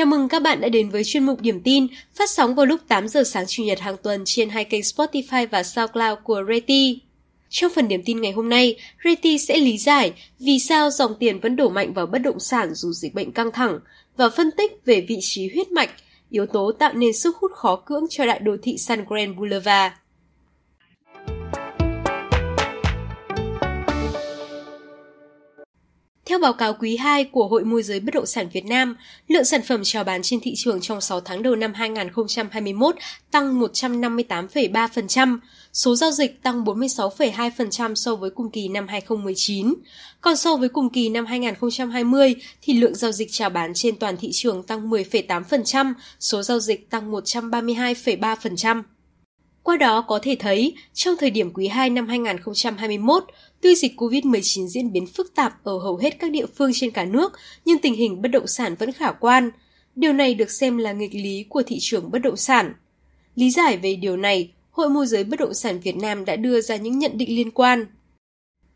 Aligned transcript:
Chào 0.00 0.06
mừng 0.06 0.28
các 0.28 0.42
bạn 0.42 0.60
đã 0.60 0.68
đến 0.68 0.90
với 0.90 1.04
chuyên 1.04 1.26
mục 1.26 1.40
Điểm 1.40 1.60
tin, 1.60 1.86
phát 2.14 2.30
sóng 2.30 2.54
vào 2.54 2.66
lúc 2.66 2.80
8 2.88 3.08
giờ 3.08 3.24
sáng 3.24 3.44
Chủ 3.48 3.62
nhật 3.62 3.80
hàng 3.80 3.96
tuần 4.02 4.22
trên 4.24 4.50
hai 4.50 4.64
kênh 4.64 4.80
Spotify 4.80 5.46
và 5.50 5.62
SoundCloud 5.62 6.18
của 6.24 6.42
Reti. 6.48 6.98
Trong 7.48 7.72
phần 7.74 7.88
điểm 7.88 8.02
tin 8.04 8.20
ngày 8.20 8.32
hôm 8.32 8.48
nay, 8.48 8.76
Reti 9.04 9.38
sẽ 9.38 9.56
lý 9.56 9.78
giải 9.78 10.12
vì 10.38 10.58
sao 10.58 10.90
dòng 10.90 11.14
tiền 11.20 11.40
vẫn 11.40 11.56
đổ 11.56 11.68
mạnh 11.68 11.92
vào 11.92 12.06
bất 12.06 12.18
động 12.18 12.40
sản 12.40 12.74
dù 12.74 12.92
dịch 12.92 13.14
bệnh 13.14 13.32
căng 13.32 13.52
thẳng 13.52 13.78
và 14.16 14.28
phân 14.28 14.50
tích 14.50 14.72
về 14.84 15.00
vị 15.08 15.18
trí 15.20 15.48
huyết 15.54 15.72
mạch, 15.72 15.90
yếu 16.30 16.46
tố 16.46 16.72
tạo 16.72 16.92
nên 16.92 17.12
sức 17.12 17.36
hút 17.36 17.52
khó 17.52 17.76
cưỡng 17.76 18.04
cho 18.10 18.26
đại 18.26 18.38
đô 18.38 18.56
thị 18.62 18.78
Sun 18.78 19.04
Grand 19.08 19.36
Boulevard. 19.36 19.94
Theo 26.30 26.38
báo 26.38 26.52
cáo 26.52 26.74
quý 26.74 26.96
2 26.96 27.24
của 27.24 27.48
Hội 27.48 27.64
môi 27.64 27.82
giới 27.82 28.00
bất 28.00 28.14
động 28.14 28.26
sản 28.26 28.48
Việt 28.52 28.64
Nam, 28.64 28.96
lượng 29.28 29.44
sản 29.44 29.60
phẩm 29.62 29.80
chào 29.84 30.04
bán 30.04 30.22
trên 30.22 30.40
thị 30.40 30.52
trường 30.56 30.80
trong 30.80 31.00
6 31.00 31.20
tháng 31.20 31.42
đầu 31.42 31.56
năm 31.56 31.74
2021 31.74 32.96
tăng 33.30 33.60
158,3%, 33.60 35.38
số 35.72 35.96
giao 35.96 36.10
dịch 36.10 36.42
tăng 36.42 36.64
46,2% 36.64 37.94
so 37.94 38.14
với 38.14 38.30
cùng 38.30 38.50
kỳ 38.50 38.68
năm 38.68 38.88
2019. 38.88 39.74
Còn 40.20 40.36
so 40.36 40.56
với 40.56 40.68
cùng 40.68 40.90
kỳ 40.90 41.08
năm 41.08 41.26
2020 41.26 42.34
thì 42.62 42.74
lượng 42.74 42.94
giao 42.94 43.12
dịch 43.12 43.28
chào 43.30 43.50
bán 43.50 43.74
trên 43.74 43.96
toàn 43.96 44.16
thị 44.16 44.30
trường 44.32 44.62
tăng 44.62 44.90
10,8%, 44.90 45.92
số 46.20 46.42
giao 46.42 46.60
dịch 46.60 46.90
tăng 46.90 47.12
132,3%. 47.12 48.82
Qua 49.62 49.76
đó 49.76 50.00
có 50.00 50.18
thể 50.22 50.36
thấy, 50.40 50.74
trong 50.94 51.14
thời 51.20 51.30
điểm 51.30 51.52
quý 51.52 51.68
2 51.68 51.90
năm 51.90 52.08
2021, 52.08 53.24
tuy 53.60 53.74
dịch 53.74 53.92
COVID-19 53.96 54.66
diễn 54.66 54.92
biến 54.92 55.06
phức 55.06 55.34
tạp 55.34 55.64
ở 55.64 55.78
hầu 55.78 55.96
hết 55.96 56.18
các 56.18 56.30
địa 56.30 56.46
phương 56.46 56.70
trên 56.74 56.90
cả 56.90 57.04
nước, 57.04 57.32
nhưng 57.64 57.78
tình 57.78 57.94
hình 57.94 58.22
bất 58.22 58.28
động 58.28 58.46
sản 58.46 58.74
vẫn 58.78 58.92
khả 58.92 59.12
quan. 59.12 59.50
Điều 59.96 60.12
này 60.12 60.34
được 60.34 60.50
xem 60.50 60.76
là 60.76 60.92
nghịch 60.92 61.14
lý 61.14 61.44
của 61.48 61.62
thị 61.66 61.76
trường 61.80 62.10
bất 62.10 62.18
động 62.18 62.36
sản. 62.36 62.72
Lý 63.34 63.50
giải 63.50 63.76
về 63.76 63.94
điều 63.94 64.16
này, 64.16 64.50
Hội 64.70 64.88
môi 64.88 65.06
giới 65.06 65.24
bất 65.24 65.40
động 65.40 65.54
sản 65.54 65.80
Việt 65.80 65.96
Nam 65.96 66.24
đã 66.24 66.36
đưa 66.36 66.60
ra 66.60 66.76
những 66.76 66.98
nhận 66.98 67.18
định 67.18 67.36
liên 67.36 67.50
quan. 67.50 67.86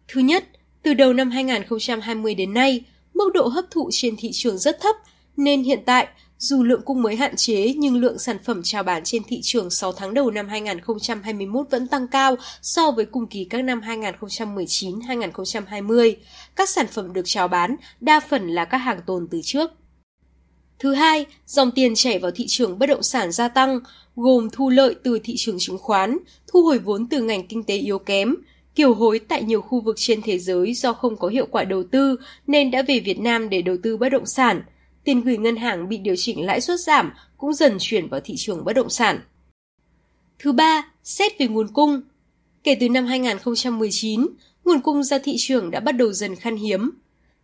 Thứ 0.08 0.20
nhất, 0.20 0.44
từ 0.82 0.94
đầu 0.94 1.12
năm 1.12 1.30
2020 1.30 2.34
đến 2.34 2.54
nay, 2.54 2.84
mức 3.14 3.30
độ 3.34 3.46
hấp 3.46 3.64
thụ 3.70 3.88
trên 3.92 4.16
thị 4.16 4.30
trường 4.32 4.58
rất 4.58 4.80
thấp, 4.80 4.96
nên 5.36 5.62
hiện 5.62 5.82
tại 5.86 6.08
dù 6.44 6.62
lượng 6.62 6.82
cung 6.84 7.02
mới 7.02 7.16
hạn 7.16 7.36
chế 7.36 7.74
nhưng 7.76 7.96
lượng 7.96 8.18
sản 8.18 8.36
phẩm 8.44 8.60
chào 8.64 8.82
bán 8.82 9.04
trên 9.04 9.22
thị 9.24 9.40
trường 9.42 9.70
6 9.70 9.92
tháng 9.92 10.14
đầu 10.14 10.30
năm 10.30 10.48
2021 10.48 11.70
vẫn 11.70 11.88
tăng 11.88 12.08
cao 12.08 12.36
so 12.62 12.90
với 12.90 13.04
cùng 13.04 13.26
kỳ 13.26 13.44
các 13.44 13.62
năm 13.62 13.80
2019-2020. 13.80 16.14
Các 16.56 16.68
sản 16.68 16.86
phẩm 16.86 17.12
được 17.12 17.22
chào 17.24 17.48
bán 17.48 17.76
đa 18.00 18.20
phần 18.20 18.48
là 18.48 18.64
các 18.64 18.78
hàng 18.78 19.00
tồn 19.06 19.28
từ 19.30 19.40
trước. 19.44 19.70
Thứ 20.78 20.94
hai, 20.94 21.26
dòng 21.46 21.70
tiền 21.70 21.94
chảy 21.94 22.18
vào 22.18 22.30
thị 22.30 22.44
trường 22.48 22.78
bất 22.78 22.86
động 22.86 23.02
sản 23.02 23.32
gia 23.32 23.48
tăng, 23.48 23.80
gồm 24.16 24.48
thu 24.52 24.70
lợi 24.70 24.94
từ 25.02 25.18
thị 25.24 25.34
trường 25.36 25.56
chứng 25.58 25.78
khoán, 25.78 26.18
thu 26.52 26.62
hồi 26.62 26.78
vốn 26.78 27.08
từ 27.08 27.22
ngành 27.22 27.46
kinh 27.46 27.64
tế 27.64 27.76
yếu 27.76 27.98
kém, 27.98 28.34
kiều 28.74 28.94
hối 28.94 29.18
tại 29.18 29.42
nhiều 29.42 29.60
khu 29.60 29.80
vực 29.80 29.94
trên 29.98 30.22
thế 30.22 30.38
giới 30.38 30.74
do 30.74 30.92
không 30.92 31.16
có 31.16 31.28
hiệu 31.28 31.46
quả 31.50 31.64
đầu 31.64 31.82
tư 31.82 32.16
nên 32.46 32.70
đã 32.70 32.82
về 32.82 33.00
Việt 33.00 33.20
Nam 33.20 33.48
để 33.48 33.62
đầu 33.62 33.76
tư 33.82 33.96
bất 33.96 34.08
động 34.08 34.26
sản– 34.26 34.62
tiền 35.04 35.20
gửi 35.20 35.36
ngân 35.36 35.56
hàng 35.56 35.88
bị 35.88 35.96
điều 35.96 36.14
chỉnh 36.16 36.46
lãi 36.46 36.60
suất 36.60 36.80
giảm 36.80 37.12
cũng 37.36 37.54
dần 37.54 37.76
chuyển 37.80 38.08
vào 38.08 38.20
thị 38.20 38.34
trường 38.36 38.64
bất 38.64 38.72
động 38.72 38.90
sản. 38.90 39.20
Thứ 40.38 40.52
ba, 40.52 40.92
xét 41.04 41.38
về 41.38 41.46
nguồn 41.46 41.68
cung. 41.72 42.00
Kể 42.62 42.76
từ 42.80 42.88
năm 42.88 43.06
2019, 43.06 44.26
nguồn 44.64 44.80
cung 44.80 45.02
ra 45.02 45.18
thị 45.18 45.34
trường 45.38 45.70
đã 45.70 45.80
bắt 45.80 45.92
đầu 45.92 46.12
dần 46.12 46.36
khan 46.36 46.56
hiếm. 46.56 46.90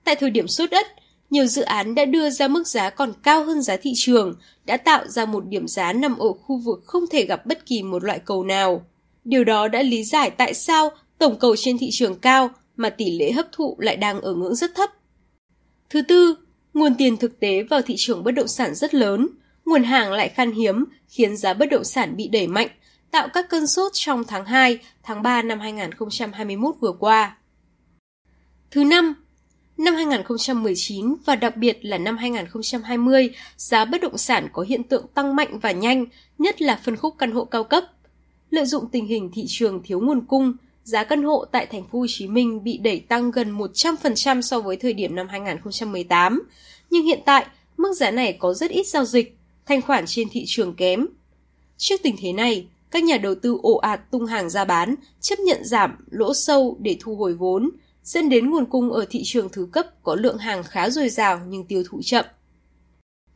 Tại 0.04 0.16
thời 0.16 0.30
điểm 0.30 0.48
sốt 0.48 0.70
đất, 0.70 0.86
nhiều 1.30 1.46
dự 1.46 1.62
án 1.62 1.94
đã 1.94 2.04
đưa 2.04 2.30
ra 2.30 2.48
mức 2.48 2.66
giá 2.66 2.90
còn 2.90 3.12
cao 3.22 3.44
hơn 3.44 3.62
giá 3.62 3.76
thị 3.76 3.92
trường, 3.94 4.34
đã 4.64 4.76
tạo 4.76 5.08
ra 5.08 5.24
một 5.24 5.46
điểm 5.48 5.68
giá 5.68 5.92
nằm 5.92 6.18
ở 6.18 6.32
khu 6.32 6.58
vực 6.58 6.82
không 6.86 7.04
thể 7.10 7.26
gặp 7.26 7.46
bất 7.46 7.66
kỳ 7.66 7.82
một 7.82 8.04
loại 8.04 8.18
cầu 8.18 8.44
nào. 8.44 8.86
Điều 9.24 9.44
đó 9.44 9.68
đã 9.68 9.82
lý 9.82 10.04
giải 10.04 10.30
tại 10.30 10.54
sao 10.54 10.90
tổng 11.18 11.38
cầu 11.38 11.56
trên 11.56 11.78
thị 11.78 11.88
trường 11.92 12.18
cao 12.18 12.50
mà 12.76 12.90
tỷ 12.90 13.18
lệ 13.18 13.32
hấp 13.32 13.52
thụ 13.52 13.76
lại 13.78 13.96
đang 13.96 14.20
ở 14.20 14.34
ngưỡng 14.34 14.54
rất 14.54 14.74
thấp. 14.74 14.90
Thứ 15.90 16.02
tư, 16.02 16.36
Nguồn 16.74 16.94
tiền 16.98 17.16
thực 17.16 17.40
tế 17.40 17.62
vào 17.62 17.82
thị 17.82 17.94
trường 17.98 18.24
bất 18.24 18.30
động 18.30 18.48
sản 18.48 18.74
rất 18.74 18.94
lớn, 18.94 19.28
nguồn 19.64 19.82
hàng 19.82 20.12
lại 20.12 20.28
khan 20.28 20.52
hiếm 20.52 20.84
khiến 21.08 21.36
giá 21.36 21.54
bất 21.54 21.66
động 21.70 21.84
sản 21.84 22.16
bị 22.16 22.28
đẩy 22.28 22.46
mạnh, 22.46 22.68
tạo 23.10 23.28
các 23.34 23.48
cơn 23.48 23.66
sốt 23.66 23.92
trong 23.94 24.24
tháng 24.24 24.44
2, 24.44 24.78
tháng 25.02 25.22
3 25.22 25.42
năm 25.42 25.60
2021 25.60 26.74
vừa 26.80 26.92
qua. 26.92 27.36
Thứ 28.70 28.84
năm, 28.84 29.14
năm 29.78 29.94
2019 29.94 31.14
và 31.24 31.36
đặc 31.36 31.56
biệt 31.56 31.78
là 31.82 31.98
năm 31.98 32.16
2020, 32.16 33.30
giá 33.56 33.84
bất 33.84 34.00
động 34.00 34.18
sản 34.18 34.48
có 34.52 34.62
hiện 34.62 34.82
tượng 34.82 35.06
tăng 35.14 35.36
mạnh 35.36 35.58
và 35.58 35.72
nhanh, 35.72 36.06
nhất 36.38 36.62
là 36.62 36.80
phân 36.84 36.96
khúc 36.96 37.14
căn 37.18 37.32
hộ 37.32 37.44
cao 37.44 37.64
cấp. 37.64 37.84
Lợi 38.50 38.66
dụng 38.66 38.88
tình 38.92 39.06
hình 39.06 39.30
thị 39.32 39.44
trường 39.48 39.82
thiếu 39.82 40.00
nguồn 40.00 40.26
cung, 40.26 40.52
giá 40.84 41.04
căn 41.04 41.22
hộ 41.22 41.44
tại 41.52 41.66
thành 41.66 41.84
phố 41.88 41.98
Hồ 41.98 42.06
Chí 42.08 42.26
Minh 42.26 42.64
bị 42.64 42.78
đẩy 42.78 43.00
tăng 43.00 43.30
gần 43.30 43.58
100% 43.58 44.40
so 44.40 44.60
với 44.60 44.76
thời 44.76 44.92
điểm 44.92 45.14
năm 45.14 45.28
2018, 45.28 46.42
nhưng 46.90 47.04
hiện 47.04 47.20
tại 47.24 47.46
mức 47.76 47.92
giá 47.92 48.10
này 48.10 48.36
có 48.38 48.54
rất 48.54 48.70
ít 48.70 48.86
giao 48.86 49.04
dịch, 49.04 49.36
thanh 49.66 49.82
khoản 49.82 50.04
trên 50.06 50.28
thị 50.32 50.44
trường 50.46 50.74
kém. 50.74 51.06
Trước 51.76 51.96
tình 52.02 52.16
thế 52.20 52.32
này, 52.32 52.66
các 52.90 53.04
nhà 53.04 53.18
đầu 53.18 53.34
tư 53.34 53.58
ồ 53.62 53.76
ạt 53.76 54.10
tung 54.10 54.26
hàng 54.26 54.50
ra 54.50 54.64
bán, 54.64 54.94
chấp 55.20 55.38
nhận 55.38 55.64
giảm 55.64 55.96
lỗ 56.10 56.34
sâu 56.34 56.76
để 56.80 56.96
thu 57.00 57.16
hồi 57.16 57.34
vốn, 57.34 57.70
dẫn 58.02 58.28
đến 58.28 58.50
nguồn 58.50 58.66
cung 58.66 58.92
ở 58.92 59.06
thị 59.10 59.22
trường 59.24 59.48
thứ 59.52 59.68
cấp 59.72 59.86
có 60.02 60.14
lượng 60.14 60.38
hàng 60.38 60.62
khá 60.62 60.90
dồi 60.90 61.08
dào 61.08 61.40
nhưng 61.48 61.64
tiêu 61.64 61.82
thụ 61.90 62.00
chậm. 62.04 62.24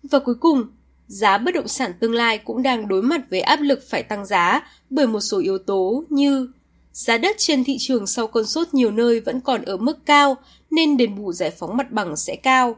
Và 0.03 0.19
cuối 0.19 0.35
cùng, 0.35 0.67
giá 1.07 1.39
bất 1.39 1.55
động 1.55 1.69
sản 1.69 1.93
tương 2.01 2.15
lai 2.15 2.39
cũng 2.39 2.63
đang 2.63 2.89
đối 2.89 3.03
mặt 3.03 3.31
với 3.31 3.41
áp 3.41 3.61
lực 3.61 3.83
phải 3.89 4.03
tăng 4.03 4.27
giá 4.27 4.63
bởi 4.91 5.07
một 5.07 5.21
số 5.21 5.39
yếu 5.39 5.59
tố 5.59 6.05
như 6.09 6.49
Giá 6.95 7.19
đất 7.19 7.37
trên 7.39 7.65
thị 7.65 7.77
trường 7.79 8.07
sau 8.07 8.27
cơn 8.27 8.47
sốt 8.47 8.75
nhiều 8.75 8.91
nơi 8.91 9.21
vẫn 9.21 9.41
còn 9.41 9.63
ở 9.63 9.77
mức 9.77 10.07
cao 10.07 10.37
nên 10.71 10.97
đền 10.97 11.17
bù 11.17 11.33
giải 11.33 11.51
phóng 11.51 11.77
mặt 11.77 11.91
bằng 11.91 12.17
sẽ 12.17 12.37
cao. 12.37 12.77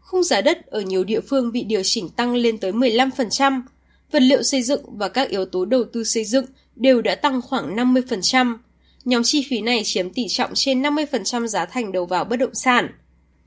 Khung 0.00 0.22
giá 0.22 0.40
đất 0.40 0.66
ở 0.66 0.80
nhiều 0.80 1.04
địa 1.04 1.20
phương 1.20 1.52
bị 1.52 1.62
điều 1.64 1.82
chỉnh 1.84 2.08
tăng 2.08 2.34
lên 2.34 2.58
tới 2.58 2.72
15%, 2.72 3.62
vật 4.10 4.22
liệu 4.22 4.42
xây 4.42 4.62
dựng 4.62 4.98
và 4.98 5.08
các 5.08 5.28
yếu 5.28 5.44
tố 5.44 5.64
đầu 5.64 5.84
tư 5.84 6.04
xây 6.04 6.24
dựng 6.24 6.46
đều 6.76 7.02
đã 7.02 7.14
tăng 7.14 7.42
khoảng 7.42 7.76
50%. 7.76 8.56
Nhóm 9.04 9.22
chi 9.24 9.46
phí 9.50 9.60
này 9.60 9.82
chiếm 9.84 10.10
tỷ 10.10 10.28
trọng 10.28 10.50
trên 10.54 10.82
50% 10.82 11.46
giá 11.46 11.66
thành 11.66 11.92
đầu 11.92 12.06
vào 12.06 12.24
bất 12.24 12.36
động 12.36 12.54
sản. 12.54 12.88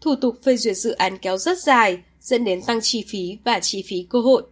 Thủ 0.01 0.15
tục 0.15 0.35
phê 0.43 0.57
duyệt 0.57 0.77
dự 0.77 0.91
án 0.91 1.17
kéo 1.17 1.37
rất 1.37 1.63
dài, 1.63 1.97
dẫn 2.21 2.45
đến 2.45 2.61
tăng 2.61 2.79
chi 2.81 3.05
phí 3.07 3.37
và 3.43 3.59
chi 3.59 3.83
phí 3.87 4.07
cơ 4.09 4.19
hội. 4.19 4.43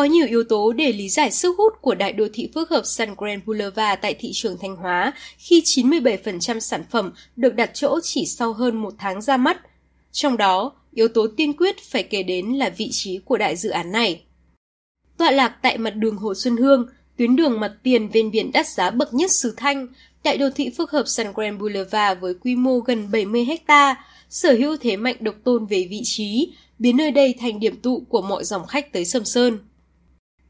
Có 0.00 0.04
nhiều 0.04 0.26
yếu 0.26 0.44
tố 0.44 0.72
để 0.72 0.92
lý 0.92 1.08
giải 1.08 1.30
sức 1.30 1.54
hút 1.58 1.72
của 1.80 1.94
đại 1.94 2.12
đô 2.12 2.26
thị 2.32 2.50
phức 2.54 2.70
hợp 2.70 2.82
Sun 2.84 3.08
Grand 3.18 3.42
Boulevard 3.46 4.02
tại 4.02 4.14
thị 4.14 4.30
trường 4.32 4.56
Thanh 4.60 4.76
Hóa 4.76 5.12
khi 5.38 5.60
97% 5.60 6.60
sản 6.60 6.84
phẩm 6.90 7.12
được 7.36 7.54
đặt 7.54 7.70
chỗ 7.74 7.98
chỉ 8.02 8.26
sau 8.26 8.52
hơn 8.52 8.76
một 8.76 8.94
tháng 8.98 9.22
ra 9.22 9.36
mắt. 9.36 9.60
Trong 10.12 10.36
đó, 10.36 10.72
yếu 10.92 11.08
tố 11.08 11.26
tiên 11.36 11.52
quyết 11.52 11.76
phải 11.80 12.02
kể 12.02 12.22
đến 12.22 12.46
là 12.46 12.70
vị 12.76 12.88
trí 12.92 13.18
của 13.18 13.36
đại 13.36 13.56
dự 13.56 13.70
án 13.70 13.92
này. 13.92 14.22
Tọa 15.16 15.30
lạc 15.30 15.56
tại 15.62 15.78
mặt 15.78 15.90
đường 15.90 16.16
Hồ 16.16 16.34
Xuân 16.34 16.56
Hương, 16.56 16.86
tuyến 17.16 17.36
đường 17.36 17.60
mặt 17.60 17.72
tiền 17.82 18.08
ven 18.08 18.30
biển 18.30 18.52
đắt 18.52 18.68
giá 18.68 18.90
bậc 18.90 19.14
nhất 19.14 19.30
xứ 19.30 19.54
Thanh, 19.56 19.86
đại 20.24 20.38
đô 20.38 20.50
thị 20.50 20.70
phức 20.76 20.90
hợp 20.90 21.04
Sun 21.06 21.26
Grand 21.34 21.60
Boulevard 21.60 22.20
với 22.20 22.34
quy 22.34 22.56
mô 22.56 22.78
gần 22.78 23.10
70 23.12 23.46
ha, 23.66 24.04
sở 24.28 24.52
hữu 24.52 24.76
thế 24.76 24.96
mạnh 24.96 25.16
độc 25.20 25.34
tôn 25.44 25.66
về 25.66 25.86
vị 25.90 26.00
trí, 26.04 26.52
biến 26.78 26.96
nơi 26.96 27.10
đây 27.10 27.34
thành 27.40 27.60
điểm 27.60 27.76
tụ 27.76 28.02
của 28.08 28.22
mọi 28.22 28.44
dòng 28.44 28.66
khách 28.66 28.92
tới 28.92 29.04
Sầm 29.04 29.24
Sơn. 29.24 29.58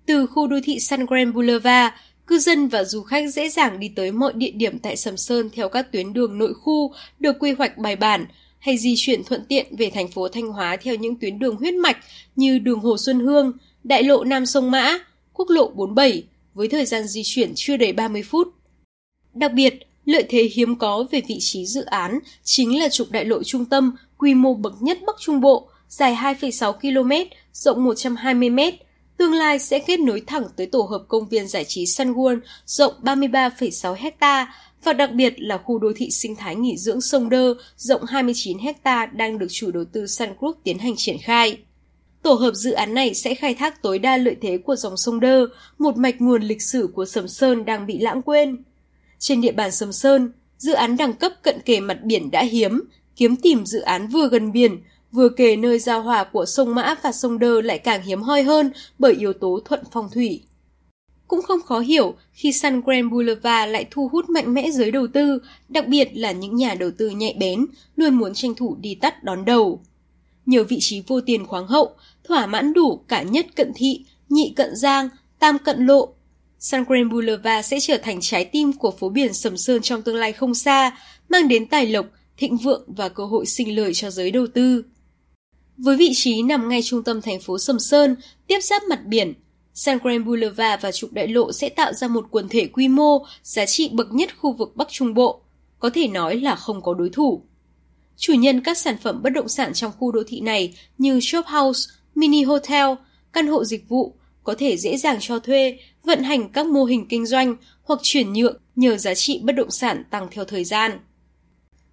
Từ 0.07 0.27
khu 0.27 0.47
đô 0.47 0.57
thị 0.65 0.81
Sun 0.81 1.07
Grand 1.07 1.35
Boulevard, 1.35 1.95
cư 2.27 2.39
dân 2.39 2.69
và 2.69 2.85
du 2.85 3.03
khách 3.03 3.35
dễ 3.35 3.49
dàng 3.49 3.81
đi 3.81 3.89
tới 3.97 4.13
mọi 4.13 4.33
địa 4.33 4.51
điểm 4.51 4.79
tại 4.79 4.97
Sầm 4.97 5.17
Sơn 5.17 5.51
theo 5.53 5.69
các 5.69 5.93
tuyến 5.93 6.13
đường 6.13 6.39
nội 6.39 6.55
khu 6.55 6.95
được 7.19 7.37
quy 7.41 7.53
hoạch 7.53 7.79
bài 7.79 7.97
bản 7.97 8.27
hay 8.59 8.79
di 8.79 8.95
chuyển 8.97 9.25
thuận 9.25 9.45
tiện 9.49 9.77
về 9.77 9.91
thành 9.95 10.09
phố 10.09 10.29
Thanh 10.29 10.49
Hóa 10.49 10.77
theo 10.77 10.95
những 10.95 11.17
tuyến 11.17 11.39
đường 11.39 11.57
huyết 11.57 11.75
mạch 11.75 11.97
như 12.37 12.59
đường 12.59 12.81
Hồ 12.81 12.97
Xuân 12.99 13.21
Hương, 13.21 13.53
đại 13.85 14.03
lộ 14.03 14.25
Nam 14.25 14.47
Sông 14.47 14.71
Mã, 14.71 14.99
quốc 15.33 15.51
lộ 15.51 15.69
47 15.69 16.25
với 16.55 16.69
thời 16.69 16.87
gian 16.87 17.07
di 17.07 17.23
chuyển 17.25 17.53
chưa 17.55 17.77
đầy 17.77 17.93
30 17.93 18.23
phút. 18.23 18.49
Đặc 19.35 19.53
biệt, 19.53 19.75
lợi 20.05 20.25
thế 20.29 20.43
hiếm 20.55 20.77
có 20.77 21.07
về 21.11 21.21
vị 21.29 21.37
trí 21.41 21.67
dự 21.67 21.85
án 21.85 22.19
chính 22.45 22.79
là 22.79 22.89
trục 22.89 23.11
đại 23.11 23.25
lộ 23.25 23.43
trung 23.43 23.65
tâm 23.65 23.97
quy 24.19 24.35
mô 24.35 24.55
bậc 24.55 24.83
nhất 24.83 24.99
Bắc 25.07 25.17
Trung 25.21 25.41
Bộ, 25.41 25.69
dài 25.89 26.15
2,6 26.15 26.73
km, 26.73 27.31
rộng 27.53 27.85
120 27.85 28.51
m, 28.51 28.59
tương 29.21 29.35
lai 29.35 29.59
sẽ 29.59 29.79
kết 29.79 30.01
nối 30.01 30.23
thẳng 30.27 30.45
tới 30.57 30.67
tổ 30.67 30.83
hợp 30.83 31.03
công 31.09 31.29
viên 31.29 31.49
giải 31.49 31.65
trí 31.65 31.87
Sun 31.87 32.13
World 32.13 32.41
rộng 32.67 32.93
33,6 33.03 34.11
ha 34.21 34.55
và 34.85 34.93
đặc 34.93 35.13
biệt 35.13 35.35
là 35.37 35.59
khu 35.59 35.79
đô 35.79 35.93
thị 35.97 36.11
sinh 36.11 36.37
thái 36.37 36.57
nghỉ 36.57 36.77
dưỡng 36.77 37.01
sông 37.01 37.29
Đơ 37.29 37.55
rộng 37.77 38.05
29 38.05 38.59
ha 38.85 39.07
đang 39.07 39.39
được 39.39 39.47
chủ 39.51 39.71
đầu 39.71 39.85
tư 39.93 40.07
Sun 40.07 40.29
Group 40.39 40.57
tiến 40.65 40.79
hành 40.79 40.95
triển 40.97 41.17
khai. 41.19 41.59
Tổ 42.23 42.33
hợp 42.33 42.55
dự 42.55 42.73
án 42.73 42.95
này 42.95 43.15
sẽ 43.15 43.35
khai 43.35 43.55
thác 43.55 43.83
tối 43.83 43.99
đa 43.99 44.17
lợi 44.17 44.37
thế 44.43 44.59
của 44.59 44.77
dòng 44.77 44.97
sông 44.97 45.21
Đơ, 45.21 45.47
một 45.79 45.97
mạch 45.97 46.21
nguồn 46.21 46.43
lịch 46.43 46.63
sử 46.63 46.89
của 46.95 47.07
Sầm 47.07 47.29
Sơn 47.29 47.65
đang 47.65 47.87
bị 47.87 47.99
lãng 47.99 48.23
quên. 48.23 48.63
Trên 49.19 49.41
địa 49.41 49.53
bàn 49.53 49.71
Sầm 49.71 49.93
Sơn, 49.93 50.33
dự 50.59 50.73
án 50.73 50.97
đẳng 50.97 51.13
cấp 51.13 51.33
cận 51.43 51.61
kề 51.65 51.81
mặt 51.81 51.99
biển 52.05 52.31
đã 52.31 52.43
hiếm, 52.43 52.83
kiếm 53.17 53.37
tìm 53.37 53.67
dự 53.67 53.81
án 53.81 54.07
vừa 54.07 54.29
gần 54.29 54.53
biển, 54.53 54.83
vừa 55.13 55.29
kể 55.29 55.57
nơi 55.57 55.79
giao 55.79 56.03
hòa 56.03 56.25
của 56.25 56.47
sông 56.47 56.75
Mã 56.75 56.95
và 57.03 57.13
sông 57.13 57.39
Đơ 57.39 57.61
lại 57.61 57.79
càng 57.79 58.03
hiếm 58.03 58.23
hoi 58.23 58.43
hơn 58.43 58.73
bởi 58.99 59.13
yếu 59.13 59.33
tố 59.33 59.61
thuận 59.65 59.81
phong 59.93 60.09
thủy. 60.15 60.43
Cũng 61.29 61.43
không 61.43 61.63
khó 61.63 61.81
hiểu 61.81 62.15
khi 62.33 62.53
Sun 62.53 62.81
Grand 62.81 63.13
Boulevard 63.13 63.73
lại 63.73 63.87
thu 63.91 64.09
hút 64.13 64.31
mạnh 64.31 64.55
mẽ 64.55 64.71
giới 64.71 64.91
đầu 64.91 65.07
tư, 65.07 65.39
đặc 65.69 65.89
biệt 65.89 66.11
là 66.15 66.33
những 66.33 66.57
nhà 66.57 66.75
đầu 66.75 66.91
tư 66.99 67.09
nhạy 67.09 67.37
bén, 67.41 67.67
luôn 67.97 68.15
muốn 68.15 68.35
tranh 68.35 68.55
thủ 68.55 68.77
đi 68.81 68.95
tắt 68.95 69.25
đón 69.25 69.45
đầu. 69.45 69.81
Nhiều 70.47 70.65
vị 70.65 70.79
trí 70.81 71.03
vô 71.07 71.21
tiền 71.21 71.47
khoáng 71.47 71.67
hậu, 71.67 71.95
thỏa 72.25 72.47
mãn 72.47 72.73
đủ 72.73 73.01
cả 73.09 73.23
nhất 73.23 73.47
cận 73.57 73.73
thị, 73.75 74.05
nhị 74.29 74.53
cận 74.57 74.77
giang, 74.77 75.09
tam 75.39 75.59
cận 75.59 75.87
lộ. 75.87 76.09
Sun 76.59 76.85
Grand 76.85 77.13
Boulevard 77.13 77.69
sẽ 77.69 77.81
trở 77.81 77.97
thành 77.97 78.19
trái 78.21 78.45
tim 78.45 78.73
của 78.73 78.91
phố 78.91 79.09
biển 79.09 79.33
Sầm 79.33 79.57
Sơn 79.57 79.83
trong 79.83 80.03
tương 80.03 80.17
lai 80.17 80.33
không 80.33 80.55
xa, 80.55 80.99
mang 81.29 81.49
đến 81.49 81.67
tài 81.67 81.87
lộc, 81.87 82.07
thịnh 82.37 82.57
vượng 82.57 82.85
và 82.87 83.09
cơ 83.09 83.25
hội 83.25 83.47
sinh 83.47 83.77
lời 83.77 83.95
cho 83.95 84.11
giới 84.11 84.31
đầu 84.31 84.47
tư. 84.47 84.85
Với 85.83 85.97
vị 85.97 86.11
trí 86.15 86.43
nằm 86.43 86.69
ngay 86.69 86.83
trung 86.83 87.03
tâm 87.03 87.23
thành 87.23 87.41
phố 87.41 87.59
Sầm 87.59 87.79
Sơn, 87.79 88.17
tiếp 88.47 88.59
giáp 88.63 88.83
mặt 88.83 89.07
biển, 89.07 89.35
San 89.75 89.99
Grand 90.03 90.27
Boulevard 90.27 90.83
và 90.83 90.93
trục 90.93 91.13
đại 91.13 91.29
lộ 91.29 91.53
sẽ 91.53 91.69
tạo 91.69 91.93
ra 91.93 92.09
một 92.09 92.27
quần 92.31 92.49
thể 92.49 92.67
quy 92.67 92.89
mô, 92.89 93.27
giá 93.43 93.67
trị 93.67 93.91
bậc 93.93 94.13
nhất 94.13 94.31
khu 94.39 94.53
vực 94.53 94.77
Bắc 94.77 94.89
Trung 94.91 95.15
Bộ, 95.15 95.41
có 95.79 95.91
thể 95.91 96.09
nói 96.09 96.37
là 96.37 96.57
không 96.57 96.83
có 96.83 96.95
đối 96.95 97.11
thủ. 97.11 97.43
Chủ 98.17 98.33
nhân 98.33 98.61
các 98.61 98.79
sản 98.79 98.97
phẩm 99.03 99.23
bất 99.23 99.31
động 99.31 99.49
sản 99.49 99.73
trong 99.75 99.93
khu 99.99 100.13
đô 100.13 100.23
thị 100.27 100.41
này 100.41 100.75
như 100.99 101.21
shop 101.21 101.47
house, 101.47 101.81
mini 102.15 102.43
hotel, 102.43 102.87
căn 103.33 103.47
hộ 103.47 103.65
dịch 103.65 103.89
vụ 103.89 104.15
có 104.45 104.55
thể 104.59 104.77
dễ 104.77 104.97
dàng 104.97 105.19
cho 105.21 105.39
thuê, 105.39 105.79
vận 106.05 106.23
hành 106.23 106.53
các 106.53 106.67
mô 106.67 106.85
hình 106.85 107.07
kinh 107.09 107.27
doanh 107.27 107.57
hoặc 107.83 108.01
chuyển 108.03 108.33
nhượng 108.33 108.57
nhờ 108.77 108.97
giá 108.97 109.15
trị 109.15 109.41
bất 109.45 109.53
động 109.53 109.71
sản 109.71 110.05
tăng 110.11 110.29
theo 110.31 110.45
thời 110.45 110.65
gian. 110.65 110.99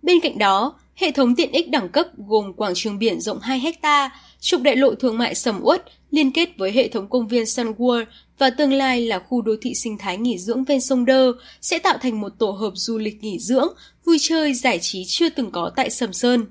Bên 0.02 0.20
cạnh 0.20 0.38
đó, 0.38 0.80
hệ 0.96 1.12
thống 1.12 1.36
tiện 1.36 1.52
ích 1.52 1.70
đẳng 1.70 1.90
cấp 1.90 2.08
gồm 2.18 2.54
quảng 2.54 2.74
trường 2.76 3.00
biển 3.00 3.22
rộng 3.22 3.40
2 3.40 3.60
hecta, 3.60 4.10
trục 4.40 4.62
đại 4.62 4.76
lộ 4.76 4.96
thương 4.96 5.18
mại 5.18 5.36
sầm 5.36 5.60
uất 5.64 5.84
liên 6.12 6.32
kết 6.32 6.50
với 6.58 6.72
hệ 6.72 6.88
thống 6.88 7.10
công 7.10 7.28
viên 7.28 7.46
Sun 7.46 7.72
World 7.72 8.06
và 8.38 8.50
tương 8.50 8.74
lai 8.74 9.02
là 9.02 9.20
khu 9.20 9.42
đô 9.42 9.52
thị 9.62 9.74
sinh 9.76 9.98
thái 9.98 10.18
nghỉ 10.18 10.38
dưỡng 10.38 10.64
ven 10.64 10.82
sông 10.82 11.06
Đơ 11.06 11.32
sẽ 11.62 11.80
tạo 11.80 11.98
thành 12.02 12.22
một 12.22 12.32
tổ 12.40 12.52
hợp 12.52 12.72
du 12.76 12.98
lịch 12.98 13.24
nghỉ 13.24 13.40
dưỡng, 13.40 13.68
vui 14.06 14.18
chơi, 14.20 14.54
giải 14.54 14.80
trí 14.80 15.04
chưa 15.08 15.30
từng 15.30 15.52
có 15.52 15.72
tại 15.76 15.90
Sầm 15.90 16.14
Sơn. 16.14 16.46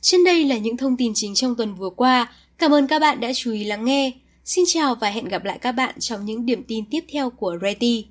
Trên 0.00 0.24
đây 0.24 0.44
là 0.44 0.58
những 0.58 0.76
thông 0.76 0.96
tin 0.96 1.12
chính 1.14 1.34
trong 1.34 1.56
tuần 1.56 1.74
vừa 1.74 1.90
qua. 1.90 2.32
Cảm 2.58 2.74
ơn 2.74 2.86
các 2.86 2.98
bạn 2.98 3.20
đã 3.20 3.32
chú 3.34 3.52
ý 3.52 3.64
lắng 3.64 3.84
nghe. 3.84 4.12
Xin 4.50 4.64
chào 4.68 4.94
và 4.94 5.10
hẹn 5.10 5.24
gặp 5.24 5.44
lại 5.44 5.58
các 5.58 5.72
bạn 5.72 5.94
trong 5.98 6.24
những 6.24 6.46
điểm 6.46 6.64
tin 6.68 6.84
tiếp 6.90 7.04
theo 7.12 7.30
của 7.30 7.58
Ready. 7.62 8.06